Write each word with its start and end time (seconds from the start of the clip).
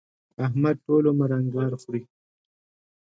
احمد 0.45 0.75
ټول 0.85 1.03
عمر 1.11 1.29
انګار 1.39 1.71
خوري. 1.81 2.01